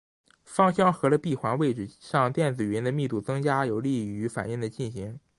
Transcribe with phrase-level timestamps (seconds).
[0.43, 5.19] 芳香核的闭环位置上电子云的密度增加有利于反应的进行。